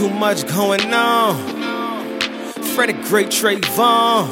Too 0.00 0.08
much 0.08 0.46
going 0.48 0.94
on. 0.94 1.36
Freddie 2.72 2.94
Gray 2.94 3.24
Trayvon. 3.24 4.30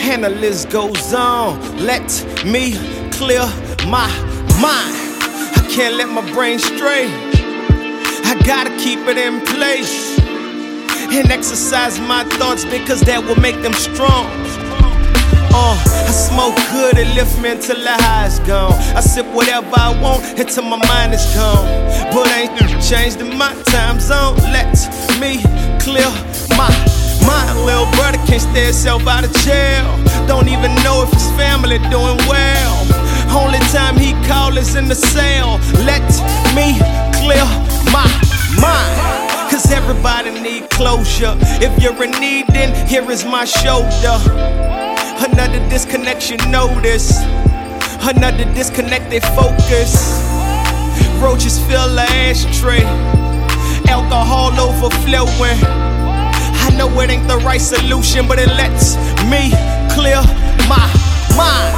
And 0.00 0.24
the 0.24 0.30
list 0.30 0.70
goes 0.70 1.12
on. 1.12 1.60
Let 1.84 2.08
me 2.46 2.72
clear 3.10 3.44
my 3.86 4.08
mind. 4.56 4.96
I 5.54 5.68
can't 5.70 5.96
let 5.96 6.08
my 6.08 6.24
brain 6.32 6.58
stray. 6.58 7.08
I 8.24 8.40
gotta 8.46 8.70
keep 8.78 9.00
it 9.00 9.18
in 9.18 9.44
place. 9.44 10.18
And 10.18 11.30
exercise 11.30 12.00
my 12.00 12.24
thoughts 12.38 12.64
because 12.64 13.02
that 13.02 13.22
will 13.22 13.38
make 13.38 13.60
them 13.60 13.74
strong. 13.74 14.24
Uh, 15.52 15.76
I 15.76 16.12
smoke 16.12 16.56
good, 16.72 16.96
it 16.96 17.14
lift 17.14 17.38
me 17.42 17.50
until 17.50 17.76
the 17.76 17.92
high's 18.04 18.38
gone. 18.40 18.72
I 18.96 19.00
sip 19.00 19.26
whatever 19.26 19.68
I 19.76 20.00
want 20.00 20.24
until 20.38 20.64
my 20.64 20.80
mind 20.88 21.12
is 21.12 21.24
gone. 21.34 21.66
But 22.14 22.27
changed 22.88 23.20
in 23.20 23.36
my 23.36 23.52
time 23.64 24.00
zone. 24.00 24.36
Let 24.48 24.72
me 25.20 25.42
clear 25.78 26.08
my 26.56 26.72
mind. 27.26 27.58
Little 27.66 27.84
brother 27.92 28.16
can't 28.24 28.40
stay 28.40 28.64
himself 28.64 29.06
out 29.06 29.24
of 29.24 29.32
jail. 29.44 29.84
Don't 30.26 30.48
even 30.48 30.74
know 30.76 31.04
if 31.04 31.12
his 31.12 31.28
family 31.32 31.78
doing 31.90 32.16
well. 32.24 32.72
Only 33.28 33.58
time 33.76 33.96
he 33.98 34.12
call 34.26 34.56
is 34.56 34.74
in 34.74 34.88
the 34.88 34.94
cell. 34.94 35.60
Let 35.84 36.08
me 36.56 36.80
clear 37.20 37.44
my 37.92 38.08
mind. 38.56 39.50
Cause 39.50 39.70
everybody 39.70 40.30
need 40.40 40.70
closure. 40.70 41.36
If 41.60 41.82
you're 41.82 42.02
in 42.02 42.12
need, 42.12 42.46
then 42.48 42.72
here 42.88 43.10
is 43.10 43.22
my 43.22 43.44
shoulder. 43.44 44.16
Another 45.28 45.60
disconnection 45.68 46.38
notice. 46.50 47.20
Another 48.00 48.46
disconnected 48.54 49.22
focus. 49.36 50.27
Roaches 51.20 51.58
fill 51.58 51.94
the 51.94 52.02
ashtray. 52.02 52.82
Alcohol 53.88 54.58
overflowing. 54.60 55.58
I 56.64 56.74
know 56.76 56.88
it 57.00 57.10
ain't 57.10 57.26
the 57.26 57.38
right 57.38 57.60
solution, 57.60 58.28
but 58.28 58.38
it 58.38 58.48
lets 58.48 58.96
me 59.24 59.50
clear 59.94 60.20
my 60.68 60.88
mind. 61.36 61.74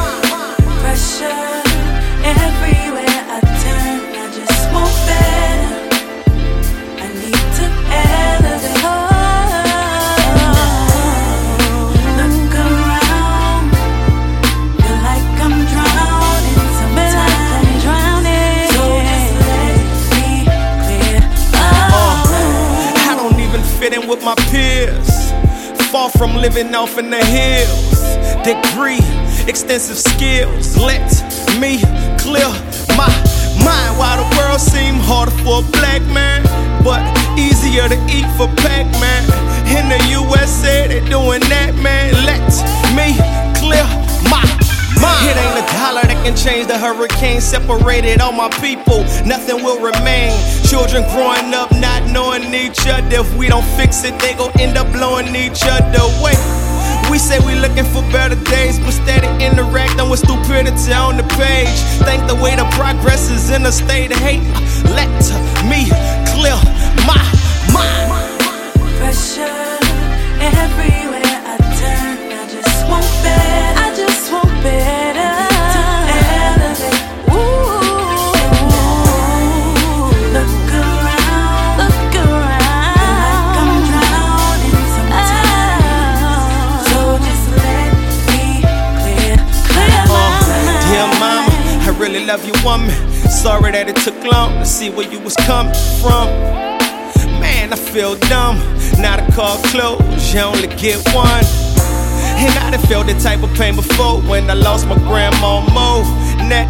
Pressure 0.81 1.60
with 24.11 24.25
my 24.25 24.35
peers. 24.51 25.31
Far 25.93 26.11
from 26.11 26.35
living 26.35 26.75
off 26.75 26.99
in 26.99 27.11
the 27.11 27.25
hills. 27.25 28.03
Degree, 28.43 28.99
extensive 29.49 29.99
skills. 29.99 30.77
Let 30.77 31.07
me 31.61 31.79
clear 32.19 32.51
my 32.99 33.11
mind. 33.63 33.93
While 33.99 34.19
the 34.19 34.37
world 34.37 34.61
seem 34.61 34.97
harder 34.97 35.31
for 35.43 35.61
a 35.61 35.71
black 35.79 36.03
man, 36.11 36.43
but 36.83 37.03
easier 37.39 37.89
to 37.89 37.99
eat 38.11 38.27
for 38.37 38.49
Pac-Man. 38.59 39.23
In 39.71 39.89
the 39.89 40.01
USA, 40.19 40.80
the 46.71 46.79
hurricane. 46.79 47.41
Separated 47.41 48.21
all 48.21 48.33
my 48.33 48.49
people, 48.63 49.03
nothing 49.27 49.65
will 49.65 49.81
remain. 49.81 50.31
Children 50.63 51.03
growing 51.11 51.53
up 51.53 51.73
not 51.73 52.07
knowing 52.11 52.55
each 52.55 52.87
other. 52.87 53.27
If 53.27 53.35
we 53.35 53.49
don't 53.49 53.67
fix 53.75 54.05
it, 54.05 54.15
they 54.21 54.35
gon' 54.35 54.53
end 54.61 54.79
up 54.79 54.87
blowing 54.93 55.35
each 55.35 55.63
other 55.67 55.99
away. 55.99 56.39
We 57.11 57.19
say 57.19 57.41
we 57.41 57.59
looking 57.59 57.85
for 57.91 58.03
better 58.15 58.39
days, 58.47 58.79
but 58.79 58.93
steady 58.93 59.27
interacting 59.45 60.09
with 60.09 60.21
stupidity 60.21 60.93
on 60.93 61.17
the 61.17 61.27
page. 61.35 61.75
Think 62.07 62.29
the 62.29 62.37
way 62.37 62.55
the 62.55 62.69
progress 62.79 63.31
is 63.31 63.51
in 63.51 63.67
a 63.67 63.73
state 63.73 64.13
of 64.13 64.19
hate. 64.19 64.47
Let 64.95 65.11
I 91.81 91.97
really 91.99 92.25
love 92.25 92.45
you, 92.45 92.55
woman. 92.65 92.91
Sorry 93.29 93.73
that 93.73 93.89
it 93.89 93.97
took 93.97 94.23
long 94.25 94.59
to 94.59 94.67
see 94.67 94.91
where 94.91 95.11
you 95.11 95.19
was 95.21 95.35
coming 95.49 95.75
from. 96.01 96.29
Man, 97.41 97.73
I 97.73 97.77
feel 97.77 98.17
dumb. 98.29 98.59
Not 98.99 99.21
a 99.21 99.33
call 99.33 99.57
close, 99.73 100.01
you 100.33 100.41
only 100.41 100.69
get 100.77 101.01
one. 101.15 101.45
And 102.41 102.53
I 102.59 102.71
done 102.71 102.81
felt 102.87 103.07
that 103.07 103.21
type 103.21 103.43
of 103.43 103.53
pain 103.55 103.77
before 103.77 104.21
when 104.23 104.49
I 104.51 104.55
lost 104.55 104.87
my 104.87 104.97
grandma 105.09 105.61
Mo. 105.73 106.05
Net 106.49 106.69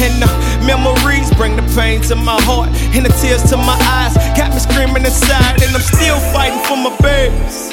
and 0.00 0.22
the 0.22 0.28
memories 0.64 1.30
bring 1.36 1.56
the 1.56 1.66
pain 1.76 2.00
to 2.08 2.16
my 2.16 2.40
heart 2.48 2.70
and 2.96 3.04
the 3.04 3.12
tears 3.20 3.42
to 3.50 3.56
my 3.56 3.76
eyes. 3.84 4.16
Got 4.36 4.52
me 4.52 4.60
screaming 4.60 5.04
inside, 5.04 5.60
and 5.62 5.74
I'm 5.76 5.84
still 5.84 6.18
fighting 6.32 6.60
for 6.64 6.76
my 6.76 6.96
babies. 7.04 7.72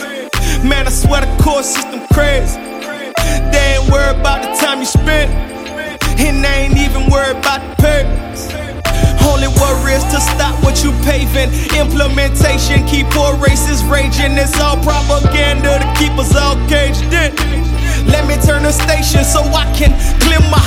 Man, 0.63 0.87
I 0.87 0.91
swear 0.91 1.21
the 1.21 1.43
court 1.43 1.63
system 1.63 2.01
crazy. 2.11 2.59
They 3.51 3.79
ain't 3.79 3.91
worried 3.91 4.19
about 4.19 4.43
the 4.43 4.51
time 4.59 4.79
you 4.79 4.85
spent, 4.85 5.31
and 5.31 5.56
worried 7.17 7.37
about 7.37 7.61
the. 7.81 8.05
Only 9.25 9.49
worry 9.57 9.93
is 9.97 10.05
to 10.13 10.21
stop 10.21 10.53
what 10.63 10.83
you 10.83 10.91
paving. 11.01 11.49
Implementation 11.73 12.85
keep 12.85 13.09
poor 13.09 13.33
races 13.37 13.83
raging. 13.85 14.37
It's 14.37 14.59
all 14.61 14.77
propaganda 14.85 15.79
to 15.81 15.87
keep 15.97 16.13
us 16.21 16.35
all 16.35 16.55
caged 16.69 17.09
in. 17.09 17.33
Let 18.13 18.27
me 18.29 18.35
turn 18.45 18.63
the 18.63 18.71
station 18.71 19.25
so 19.25 19.41
I 19.49 19.65
can 19.73 19.91
clear 20.21 20.39
my 20.53 20.66